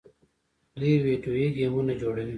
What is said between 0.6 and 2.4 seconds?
دوی ویډیو ګیمونه جوړوي.